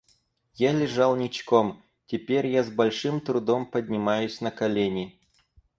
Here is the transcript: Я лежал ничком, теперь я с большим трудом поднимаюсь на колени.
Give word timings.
Я 0.55 0.71
лежал 0.73 1.15
ничком, 1.15 1.79
теперь 2.07 2.47
я 2.47 2.63
с 2.63 2.71
большим 2.71 3.21
трудом 3.21 3.67
поднимаюсь 3.67 4.41
на 4.41 4.49
колени. 4.49 5.19